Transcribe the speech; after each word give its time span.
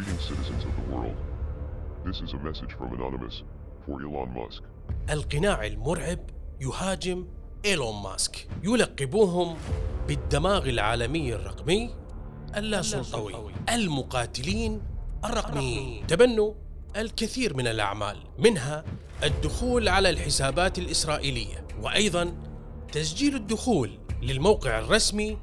Greetings, 0.00 0.28
citizens 0.28 0.64
of 0.64 0.72
the 0.78 0.86
world. 0.94 1.16
This 2.06 2.18
is 2.24 2.32
a 2.32 2.40
message 2.48 2.72
from 2.78 2.88
Anonymous 2.94 3.42
for 3.84 4.00
Elon 4.00 4.30
Musk. 4.34 4.62
القناع 5.10 5.66
المرعب 5.66 6.18
يهاجم 6.60 7.26
إيلون 7.64 8.02
ماسك. 8.02 8.48
يلقبوهم 8.62 9.56
بالدماغ 10.08 10.68
العالمي 10.68 11.34
الرقمي 11.34 11.94
اللاسلطوي. 12.56 13.34
المقاتلين 13.68 14.82
الرقميين 15.24 16.06
تبنوا 16.06 16.54
الكثير 16.96 17.56
من 17.56 17.66
الأعمال. 17.66 18.16
منها 18.38 18.84
الدخول 19.24 19.88
على 19.88 20.10
الحسابات 20.10 20.78
الإسرائيلية. 20.78 21.66
وأيضا 21.82 22.34
تسجيل 22.92 23.34
الدخول 23.34 23.98
للموقع 24.22 24.78
الرسمي 24.78 25.38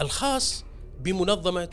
الخاص 0.00 0.64
بمنظمة 1.00 1.70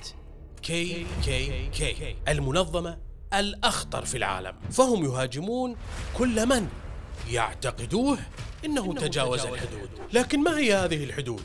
كي 0.63 1.05
كي 1.25 1.69
كي 1.69 2.15
المنظمة 2.27 2.97
الأخطر 3.33 4.05
في 4.05 4.17
العالم. 4.17 4.55
فهم 4.71 5.05
يهاجمون 5.05 5.75
كل 6.17 6.45
من 6.45 6.67
يعتقدوه 7.29 8.17
إنه 8.65 8.93
تجاوز 8.93 9.45
الحدود. 9.45 9.89
لكن 10.13 10.43
ما 10.43 10.57
هي 10.57 10.73
هذه 10.73 11.03
الحدود؟ 11.03 11.43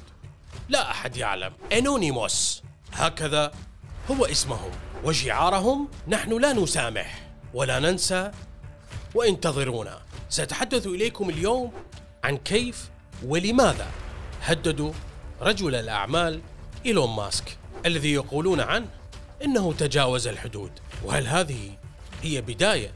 لا 0.69 0.91
أحد 0.91 1.17
يعلم. 1.17 1.53
أنونيموس 1.73 2.63
هكذا 2.93 3.53
هو 4.11 4.25
اسمهم. 4.25 4.71
وشعارهم 5.05 5.89
نحن 6.09 6.41
لا 6.41 6.53
نسامح 6.53 7.29
ولا 7.55 7.79
ننسى 7.79 8.31
وانتظرونا. 9.15 10.03
سأتحدث 10.29 10.87
إليكم 10.87 11.31
اليوم 11.31 11.73
عن 12.25 12.37
كيف 12.37 12.91
ولماذا 13.25 13.87
هددوا 14.43 14.93
رجل 15.41 15.75
الأعمال 15.75 16.41
إيلون 16.87 17.17
ماسك 17.17 17.59
الذي 17.87 18.13
يقولون 18.13 18.61
عنه 18.61 18.89
إنه 19.45 19.73
تجاوز 19.73 20.27
الحدود. 20.27 20.73
وهل 21.05 21.27
هذه 21.27 21.71
هي 22.23 22.41
بداية 22.41 22.93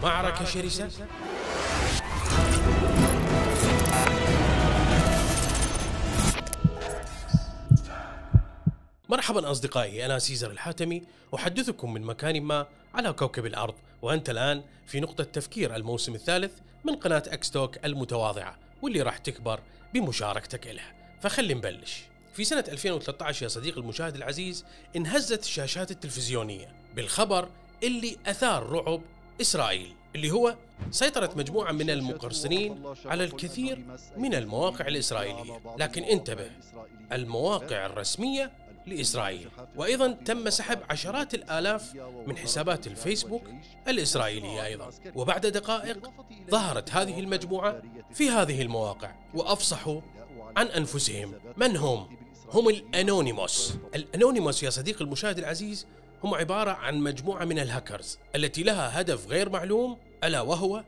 لمعركة 0.00 0.44
شرسة؟ 0.44 0.90
مرحبا 9.08 9.50
أصدقائي 9.50 10.06
أنا 10.06 10.18
سيزر 10.18 10.50
الحاتمي. 10.50 11.02
أحدثكم 11.34 11.92
من 11.92 12.02
مكان 12.02 12.42
ما 12.42 12.66
على 12.94 13.12
كوكب 13.12 13.46
الأرض. 13.46 13.74
وأنت 14.02 14.30
الآن 14.30 14.62
في 14.86 15.00
نقطة 15.00 15.24
تفكير 15.24 15.76
الموسم 15.76 16.14
الثالث 16.14 16.52
من 16.84 16.94
قناة 16.94 17.22
أكستوك 17.26 17.84
المتواضعة 17.84 18.58
واللي 18.82 19.02
راح 19.02 19.18
تكبر 19.18 19.60
بمشاركتك 19.94 20.66
إلها. 20.66 20.94
فخلي 21.20 21.54
نبلش. 21.54 22.02
في 22.36 22.44
سنة 22.44 22.64
2013 22.68 23.42
يا 23.42 23.48
صديقي 23.48 23.80
المشاهد 23.80 24.16
العزيز 24.16 24.64
انهزت 24.96 25.42
الشاشات 25.42 25.90
التلفزيونية 25.90 26.68
بالخبر 26.94 27.48
اللي 27.82 28.16
أثار 28.26 28.70
رعب 28.70 29.00
إسرائيل 29.40 29.94
اللي 30.14 30.30
هو 30.30 30.56
سيطرة 30.90 31.30
مجموعة 31.36 31.72
من 31.72 31.90
المقرصنين 31.90 32.84
على 33.04 33.24
الكثير 33.24 33.84
من 34.16 34.34
المواقع 34.34 34.86
الإسرائيلية. 34.86 35.60
لكن 35.78 36.02
انتبه 36.02 36.50
المواقع 37.12 37.86
الرسمية 37.86 38.52
لإسرائيل. 38.86 39.48
وأيضا 39.76 40.12
تم 40.24 40.50
سحب 40.50 40.78
عشرات 40.90 41.34
الآلاف 41.34 41.94
من 42.26 42.36
حسابات 42.36 42.86
الفيسبوك 42.86 43.42
الإسرائيلية 43.88 44.64
أيضا. 44.64 44.90
وبعد 45.14 45.46
دقائق 45.46 46.10
ظهرت 46.50 46.90
هذه 46.90 47.20
المجموعة 47.20 47.82
في 48.14 48.30
هذه 48.30 48.62
المواقع 48.62 49.14
وأفصحوا 49.34 50.00
عن 50.56 50.66
أنفسهم. 50.66 51.34
من 51.56 51.76
هم؟ 51.76 52.25
هم 52.52 52.68
الأنونيموس. 52.68 53.74
الأنونيموس 53.94 54.62
يا 54.62 54.70
صديقي 54.70 55.04
المشاهد 55.04 55.38
العزيز 55.38 55.86
هم 56.24 56.34
عبارة 56.34 56.70
عن 56.70 56.98
مجموعة 56.98 57.44
من 57.44 57.58
الهاكرز 57.58 58.18
التي 58.34 58.62
لها 58.62 59.00
هدف 59.00 59.26
غير 59.26 59.50
معلوم 59.50 59.98
ألا 60.24 60.40
وهو 60.40 60.84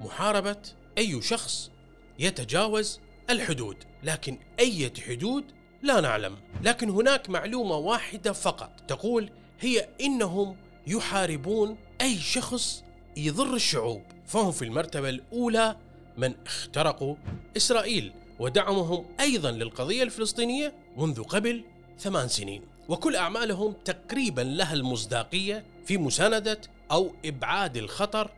محاربة 0.00 0.56
أي 0.98 1.22
شخص 1.22 1.70
يتجاوز 2.18 3.00
الحدود. 3.30 3.76
لكن 4.02 4.38
أي 4.58 4.92
حدود؟ 5.08 5.44
لا 5.82 6.00
نعلم. 6.00 6.36
لكن 6.62 6.90
هناك 6.90 7.30
معلومة 7.30 7.76
واحدة 7.76 8.32
فقط 8.32 8.70
تقول 8.88 9.30
هي 9.60 9.88
إنهم 10.00 10.56
يحاربون 10.86 11.76
أي 12.00 12.16
شخص 12.16 12.84
يضر 13.16 13.54
الشعوب. 13.54 14.02
فهم 14.26 14.52
في 14.52 14.64
المرتبة 14.64 15.08
الأولى 15.08 15.76
من 16.16 16.34
اخترقوا 16.46 17.16
إسرائيل. 17.56 18.12
ودعمهم 18.42 19.04
أيضا 19.20 19.50
للقضية 19.50 20.02
الفلسطينية 20.02 20.74
منذ 20.96 21.22
قبل 21.22 21.64
ثمان 21.98 22.28
سنين. 22.28 22.62
وكل 22.88 23.16
أعمالهم 23.16 23.74
تقريبا 23.84 24.40
لها 24.40 24.74
المصداقية 24.74 25.64
في 25.86 25.98
مساندة 25.98 26.60
أو 26.90 27.14
إبعاد 27.24 27.76
الخطر 27.76 28.30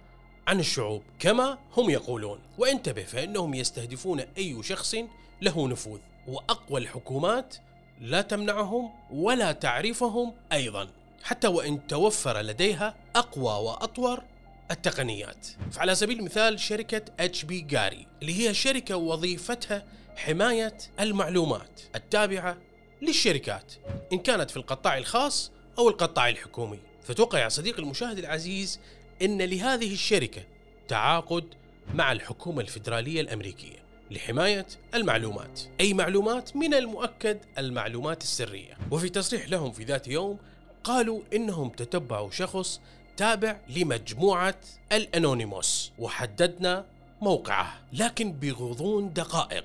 عن 0.47 0.61
الشعوب 0.61 1.03
كما 1.19 1.59
هم 1.77 1.91
يقولون. 1.91 2.39
وانتبه 2.59 3.03
فإنهم 3.03 3.55
يستهدفون 3.55 4.21
أي 4.21 4.63
شخص 4.63 4.95
له 5.43 5.69
نفوذ. 5.69 5.99
وأقوى 6.29 6.81
الحكومات 6.81 7.57
لا 8.01 8.21
تمنعهم 8.21 8.91
ولا 9.11 9.53
تعرفهم 9.53 10.33
أيضا. 10.53 10.89
حتى 11.23 11.49
وإن 11.49 11.87
توفر 11.87 12.41
لديها 12.41 12.95
أقوى 13.17 13.67
وأطور 13.67 14.23
التقنيات. 14.71 15.47
فعلى 15.73 15.95
سبيل 15.95 16.19
المثال 16.19 16.61
شركة 16.61 17.03
اتش 17.21 17.45
بي 17.45 17.61
جاري 17.61 18.07
اللي 18.23 18.49
هي 18.49 18.55
شركة 18.55 18.97
وظيفتها 18.97 19.85
حماية 20.17 20.77
المعلومات 21.01 21.81
التابعة 21.95 22.59
للشركات 23.03 23.73
إن 24.13 24.19
كانت 24.19 24.51
في 24.51 24.57
القطاع 24.57 24.99
الخاص 24.99 25.53
أو 25.79 25.89
القطاع 25.89 26.29
الحكومي. 26.29 26.79
فتوقع 27.03 27.39
يا 27.39 27.49
صديقي 27.49 27.83
المشاهد 27.83 28.19
العزيز 28.19 28.81
أن 29.23 29.43
لهذه 29.43 29.93
الشركة 29.93 30.43
تعاقد 30.89 31.45
مع 31.95 32.13
الحكومة 32.13 32.61
الفيدرالية 32.61 33.21
الأمريكية 33.21 33.85
لحماية 34.11 34.67
المعلومات. 34.95 35.61
أي 35.81 35.95
معلومات 35.95 36.57
من 36.57 36.75
المؤكد 36.75 37.39
المعلومات 37.59 38.23
السرية. 38.23 38.79
وفي 38.91 39.09
تصريح 39.09 39.49
لهم 39.49 39.73
في 39.73 39.85
ذات 39.85 40.09
يوم 40.09 40.39
قالوا 40.85 41.23
إنهم 41.35 41.69
تتبعوا 41.69 42.31
شخص 42.31 42.81
تابع 43.17 43.57
لمجموعة 43.69 44.61
الأنونيموس. 44.93 45.93
وحددنا 45.99 46.85
موقعه 47.21 47.81
لكن 47.93 48.33
بغضون 48.33 49.13
دقائق 49.13 49.65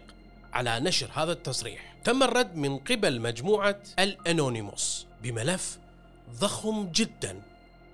على 0.54 0.80
نشر 0.80 1.10
هذا 1.14 1.32
التصريح. 1.32 1.96
تم 2.04 2.24
الرد 2.24 2.56
من 2.56 2.78
قبل 2.78 3.22
مجموعة 3.22 3.82
الأنونيموس 4.00 5.06
بملف 5.24 5.78
ضخم 6.40 6.92
جدا. 6.92 7.42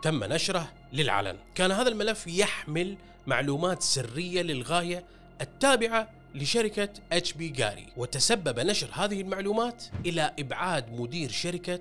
تم 0.02 0.24
نشره 0.24 0.72
للعلن. 0.94 1.38
كان 1.56 1.72
هذا 1.72 1.90
الملف 1.90 2.28
يحمل 2.28 2.98
معلومات 3.28 3.84
سرية 3.84 4.42
للغاية 4.42 5.04
التابعة 5.42 6.10
لشركة 6.36 6.90
HBGary. 7.12 7.88
وتسبب 7.98 8.60
نشر 8.60 8.90
هذه 8.94 9.22
المعلومات 9.22 9.84
إلى 10.06 10.34
إبعاد 10.40 10.92
مدير 10.92 11.32
شركة 11.32 11.80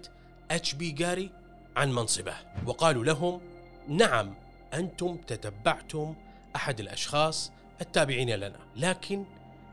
HBGary 0.51 1.31
عن 1.77 1.93
منصبه. 1.93 2.35
وقالوا 2.67 3.05
لهم 3.05 3.41
نعم 3.89 4.35
أنتم 4.75 5.17
تتبعتم 5.17 6.15
أحد 6.57 6.81
الأشخاص 6.81 7.53
التابعين 7.81 8.31
لنا 8.31 8.59
لكن 8.77 9.25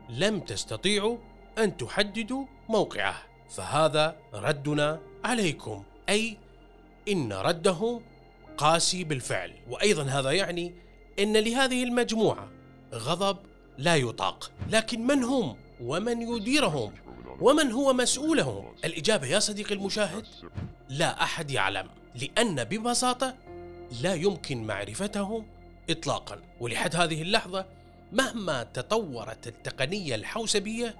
لم 0.08 0.40
تستطيعوا 0.40 1.18
أن 1.58 1.76
تحددوا 1.76 2.46
موقعه. 2.68 3.22
فهذا 3.50 4.16
ردنا 4.34 5.00
عليكم 5.24 5.84
أي 6.08 6.36
إن 7.08 7.32
ردهم 7.32 8.02
قاسي 8.56 9.04
بالفعل. 9.04 9.52
وأيضا 9.70 10.02
هذا 10.02 10.30
يعني 10.30 10.74
أن 11.18 11.36
لهذه 11.36 11.84
المجموعة 11.84 12.48
غضب 12.94 13.38
لا 13.78 13.96
يطاق. 13.96 14.50
لكن 14.70 15.06
من 15.06 15.24
هم؟ 15.24 15.56
ومن 15.80 16.22
يديرهم؟ 16.22 16.92
ومن 17.40 17.72
هو 17.72 17.92
مسؤولهم؟ 17.92 18.74
الإجابة 18.84 19.26
يا 19.26 19.38
صديقي 19.38 19.74
المشاهد 19.74 20.26
لا 20.88 21.22
أحد 21.22 21.50
يعلم. 21.50 21.88
لأن 22.14 22.64
ببساطة 22.64 23.34
لا 24.00 24.14
يمكن 24.14 24.66
معرفتهم 24.66 25.46
إطلاقا. 25.90 26.42
ولحد 26.60 26.96
هذه 26.96 27.22
اللحظة 27.22 27.66
مهما 28.12 28.62
تطورت 28.62 29.46
التقنية 29.46 30.14
الحوسبية 30.14 30.96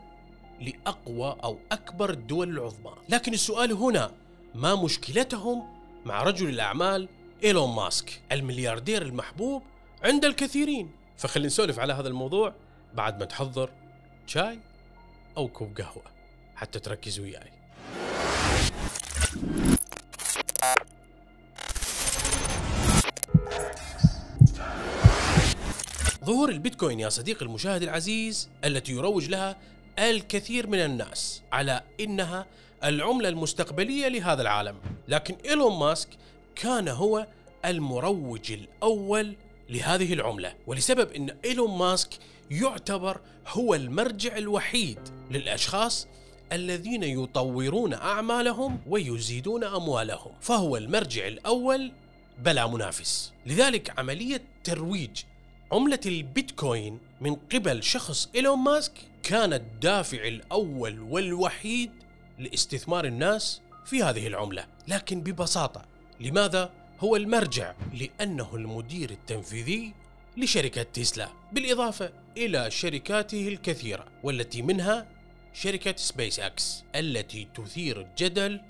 لأقوى 0.61 1.37
أو 1.45 1.59
أكبر 1.73 2.11
الدول 2.11 2.49
العظمى. 2.49 2.93
لكن 3.09 3.35
السؤال 3.35 3.73
هنا 3.73 4.13
ما 4.55 4.75
مشكلتهم 4.75 5.63
مع 6.05 6.23
رجل 6.23 6.49
الأعمال 6.49 7.09
إيلون 7.45 7.75
ماسك 7.75 8.23
الملياردير 8.33 9.03
المحبوب 9.03 9.63
عند 10.03 10.25
الكثيرين؟ 10.25 10.91
فخلينا 11.17 11.47
نسولف 11.47 11.79
على 11.79 11.93
هذا 11.93 12.09
الموضوع 12.09 12.55
بعد 12.95 13.21
ما 13.21 13.25
تحضر 13.25 13.71
شاي 14.27 14.59
أو 15.37 15.49
كوب 15.49 15.81
قهوة 15.81 16.05
حتى 16.55 16.79
تركز 16.79 17.21
وياي. 17.21 17.62
ظهور 26.33 26.49
البيتكوين 26.51 27.01
يا 27.01 27.09
صديقي 27.09 27.47
المشاهد 27.47 27.83
العزيز 27.83 28.49
التي 28.65 28.93
يروج 28.93 29.29
لها 29.29 29.57
الكثير 29.99 30.67
من 30.67 30.79
الناس 30.79 31.43
على 31.53 31.83
إنها 32.01 32.47
العملة 32.85 33.29
المستقبلية 33.29 34.09
لهذا 34.09 34.43
العالم، 34.43 34.77
لكن 35.09 35.37
إيلون 35.45 35.79
ماسك 35.79 36.09
كان 36.57 36.89
هو 36.89 37.27
المروج 37.65 38.53
الأول 38.53 39.35
لهذه 39.71 40.13
العملة 40.13 40.55
ولسبب 40.67 41.13
أن 41.13 41.37
إيلون 41.45 41.79
ماسك 41.79 42.09
يعتبر 42.51 43.21
هو 43.49 43.75
المرجع 43.75 44.37
الوحيد 44.37 44.99
للأشخاص 45.31 46.07
الذين 46.53 47.03
يطورون 47.03 47.95
أعمالهم 47.95 48.79
ويزيدون 48.87 49.65
أموالهم 49.65 50.33
فهو 50.41 50.77
المرجع 50.77 51.27
الأول 51.27 51.93
بلا 52.39 52.67
منافس. 52.67 53.33
لذلك 53.47 53.99
عملية 53.99 54.43
ترويج 54.65 55.23
عملة 55.73 56.01
البيتكوين 56.07 56.99
من 57.21 57.35
قبل 57.35 57.83
شخص 57.83 58.29
إيلون 58.35 58.59
ماسك 58.59 58.93
كان 59.23 59.53
الدافع 59.53 60.25
الأول 60.25 61.01
والوحيد 61.01 61.91
لاستثمار 62.39 63.05
الناس 63.05 63.61
في 63.85 64.03
هذه 64.03 64.27
العملة. 64.27 64.67
لكن 64.89 65.21
ببساطة 65.21 65.85
لماذا 66.21 66.73
هو 67.01 67.17
المرجع؟ 67.17 67.75
لأنه 67.95 68.49
المدير 68.55 69.11
التنفيذي 69.11 69.95
لشركة 70.37 70.83
تسلا 70.83 71.29
بالإضافة 71.53 72.13
إلى 72.37 72.71
شركاته 72.71 73.49
الكثيرة 73.49 74.05
والتي 74.23 74.63
منها 74.63 75.07
شركة 75.53 75.95
سبيس 75.97 76.41
أكس 76.41 76.85
التي 76.95 77.49
تثير 77.55 78.01
الجدل 78.01 78.61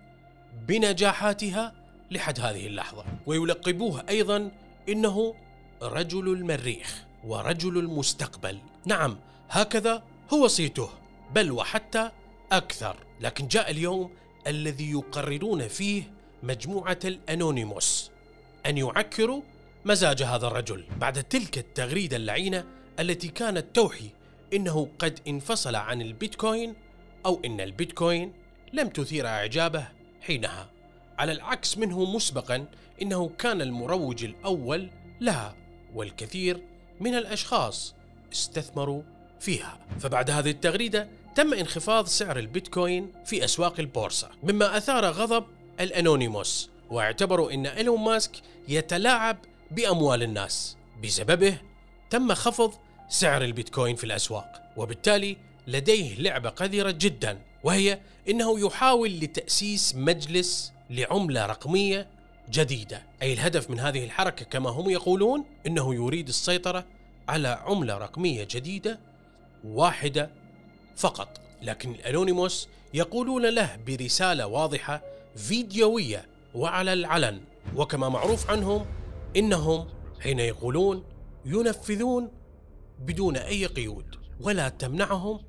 بنجاحاتها 0.69 1.75
لحد 2.11 2.41
هذه 2.41 2.67
اللحظة. 2.67 3.05
ويلقبوه 3.27 4.05
أيضا 4.09 4.51
إنه 4.89 5.35
رجل 5.82 6.32
المريخ 6.32 7.05
ورجل 7.25 7.79
المستقبل. 7.79 8.58
نعم 8.87 9.19
هكذا 9.49 10.02
هو 10.32 10.46
صيته 10.46 10.88
بل 11.34 11.50
وحتى 11.50 12.11
أكثر. 12.52 12.96
لكن 13.20 13.49
جاء 13.49 13.70
اليوم 13.70 14.11
الذي 14.46 14.90
يقررون 14.90 15.69
فيه 15.69 16.02
مجموعة 16.43 16.99
الأنونيموس 17.05 18.11
أن 18.67 18.79
يعكروا 18.79 19.43
مزاج 19.84 20.23
هذا 20.23 20.46
الرجل. 20.46 20.84
بعد 21.00 21.25
تلك 21.25 21.58
التغريدة 21.58 22.17
اللعينة 22.17 22.64
التي 23.00 23.29
كانت 23.29 23.67
توحي 23.75 24.11
إنه 24.52 24.88
قد 24.99 25.20
انفصل 25.29 25.75
عن 25.75 26.02
البيتكوين 26.02 26.75
أو 27.26 27.40
إن 27.44 27.61
البيتكوين 27.61 28.32
لم 28.73 28.88
تثير 28.88 29.26
إعجابه 29.26 29.88
حينها. 30.20 30.70
على 31.19 31.32
العكس 31.32 31.79
منه 31.79 32.05
مسبقا 32.05 32.67
إنه 33.02 33.29
كان 33.38 33.62
المروج 33.62 34.25
الأول 34.25 34.90
لها. 35.20 35.62
والكثير 35.94 36.62
من 37.00 37.15
الأشخاص 37.15 37.94
استثمروا 38.33 39.03
فيها. 39.41 39.79
فبعد 40.00 40.31
هذه 40.31 40.50
التغريدة 40.50 41.09
تم 41.35 41.55
انخفاض 41.55 42.06
سعر 42.06 42.39
البيتكوين 42.39 43.12
في 43.25 43.44
أسواق 43.44 43.81
البورصة 43.81 44.31
مما 44.43 44.77
أثار 44.77 45.05
غضب 45.05 45.44
الأنونيموس 45.81 46.71
واعتبروا 46.91 47.53
أن 47.53 47.67
إيلون 47.67 48.00
ماسك 48.00 48.33
يتلاعب 48.69 49.37
بأموال 49.71 50.23
الناس. 50.23 50.77
بسببه 51.05 51.59
تم 52.11 52.35
خفض 52.35 52.75
سعر 53.09 53.44
البيتكوين 53.44 53.97
في 53.97 54.05
الأسواق 54.05 54.62
وبالتالي 54.77 55.37
لديه 55.67 56.15
لعبة 56.19 56.49
قذرة 56.49 56.91
جدا 56.91 57.39
وهي 57.65 58.00
أنه 58.29 58.61
يحاول 58.61 59.11
لتأسيس 59.11 59.94
مجلس 59.94 60.73
لعملة 60.91 61.47
رقمية 61.47 62.06
جديدة. 62.50 63.03
أي 63.23 63.33
الهدف 63.33 63.71
من 63.71 63.81
هذه 63.81 64.05
الحركة 64.05 64.44
كما 64.44 64.71
هم 64.71 64.91
يقولون 64.91 65.44
أنه 65.67 65.94
يريد 65.94 66.29
السيطرة 66.29 66.85
على 67.29 67.49
عملة 67.49 67.99
رقمية 67.99 68.49
جديدة 68.50 69.00
واحدة 69.65 70.31
فقط. 70.97 71.41
لكن 71.62 71.91
الأنونيموس 71.91 72.69
يقولون 72.94 73.47
له 73.47 73.77
برسالة 73.87 74.47
واضحة 74.47 75.03
فيديوية 75.37 76.27
وعلى 76.55 76.93
العلن. 76.93 77.41
وكما 77.77 78.09
معروف 78.09 78.50
عنهم 78.50 78.87
إنهم 79.37 79.89
حين 80.21 80.39
يقولون 80.39 81.05
ينفذون 81.44 82.31
بدون 82.99 83.37
أي 83.37 83.67
قيود 83.67 84.17
ولا 84.41 84.69
تمنعهم 84.69 85.41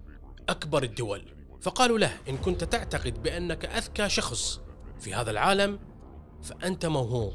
أكبر 0.50 0.84
الدول. 0.84 1.34
فقالوا 1.62 2.00
له 2.00 2.18
إن 2.30 2.38
كنت 2.38 2.64
تعتقد 2.64 3.24
بأنك 3.24 3.66
أذكى 3.66 4.10
شخص 4.10 4.60
في 5.00 5.14
هذا 5.14 5.32
العالم 5.32 5.80
فأنت 6.44 6.86
موهوم. 6.86 7.34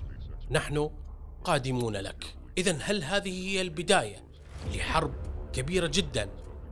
نحن 0.50 0.90
قادمون 1.44 1.96
لك. 1.96 2.34
اذا 2.58 2.78
هل 2.82 3.04
هذه 3.04 3.48
هي 3.48 3.60
البداية 3.60 4.24
لحرب 4.74 5.14
كبيرة 5.52 5.86
جدا 5.86 6.30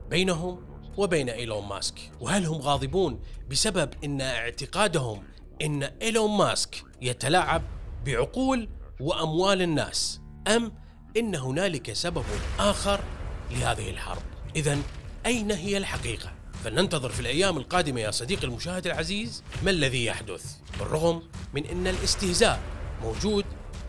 بينهم 0.09 0.67
وبين 0.97 1.29
إيلون 1.29 1.65
ماسك؟ 1.65 2.11
وهل 2.19 2.45
هم 2.45 2.61
غاضبون 2.61 3.19
بسبب 3.49 3.89
إن 4.03 4.21
اعتقادهم 4.21 5.23
إن 5.61 5.83
إيلون 5.83 6.37
ماسك 6.37 6.83
يتلاعب 7.01 7.61
بعقول 8.05 8.69
وأموال 8.99 9.61
الناس 9.61 10.21
أم 10.47 10.71
إن 11.17 11.35
هنالك 11.35 11.93
سبب 11.93 12.23
آخر 12.59 13.03
لهذه 13.51 13.89
الحرب؟ 13.89 14.21
اذا 14.55 14.77
أين 15.25 15.51
هي 15.51 15.77
الحقيقة؟ 15.77 16.36
فلننتظر 16.63 17.09
في 17.09 17.19
الأيام 17.19 17.57
القادمة 17.57 18.01
يا 18.01 18.11
صديقي 18.11 18.43
المشاهد 18.43 18.87
العزيز 18.87 19.43
ما 19.63 19.71
الذي 19.71 20.05
يحدث 20.05 20.55
بالرغم 20.79 21.23
من 21.53 21.65
إن 21.65 21.87
الاستهزاء 21.87 22.59
موجود 23.01 23.45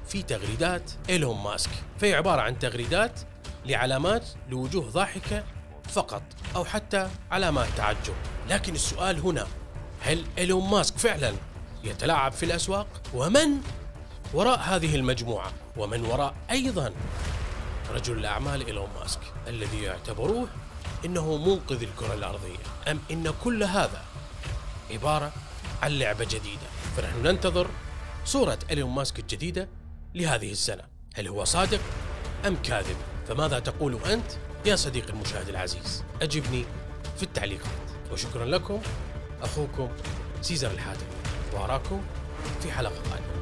في 0.09 0.23
تغريدات 0.23 0.91
إيلون 1.11 1.39
ماسك. 1.39 1.71
فهي 2.01 2.15
عبارة 2.15 2.41
عن 2.41 2.59
تغريدات 2.59 3.21
لعلامات 3.67 4.29
لوجوه 4.49 4.91
ضاحكة 4.91 5.45
فقط 5.89 6.23
أو 6.57 6.65
حتى 6.65 7.09
علامات 7.31 7.69
تعجب. 7.77 8.15
لكن 8.51 8.75
السؤال 8.75 9.19
هنا 9.19 9.47
هل 10.01 10.25
إيلون 10.39 10.71
ماسك 10.71 10.99
فعلا 10.99 11.33
يتلاعب 11.85 12.33
في 12.33 12.43
الأسواق؟ 12.43 12.87
ومن 13.15 13.49
وراء 14.35 14.61
هذه 14.61 14.97
المجموعة؟ 14.97 15.53
ومن 15.77 16.05
وراء 16.05 16.35
أيضا 16.51 16.93
رجل 17.95 18.19
الأعمال 18.19 18.67
إيلون 18.67 18.89
ماسك 19.01 19.21
الذي 19.47 19.83
يعتبروه 19.83 20.49
إنه 21.05 21.37
منقذ 21.37 21.83
الكرة 21.83 22.15
الأرضية. 22.15 22.59
أم 22.89 23.01
إن 23.11 23.33
كل 23.45 23.63
هذا 23.63 24.05
عبارة 24.91 25.33
عن 25.83 25.91
لعبة 25.91 26.25
جديدة. 26.25 26.69
فنحن 26.97 27.23
ننتظر 27.23 27.67
صورة 28.25 28.59
إيلون 28.71 28.91
ماسك 28.91 29.19
الجديدة 29.19 29.69
لهذه 30.15 30.53
السنة. 30.53 30.83
هل 31.15 31.29
هو 31.29 31.45
صادق 31.45 31.81
أم 32.47 32.57
كاذب؟ 32.57 32.97
فماذا 33.29 33.59
تقول 33.59 34.05
أنت 34.05 34.33
يا 34.67 34.77
صديقي 34.77 35.09
المشاهد 35.09 35.49
العزيز؟ 35.49 36.05
أجبني 36.23 36.65
في 37.17 37.23
التعليقات. 37.23 37.89
وشكرا 38.13 38.45
لكم 38.45 38.81
أخوكم 39.43 39.89
سيزر 40.43 40.71
الحاتم 40.71 41.07
وأراكم 41.53 42.03
في 42.63 42.73
حلقة 42.73 42.95
قادمة. 43.11 43.38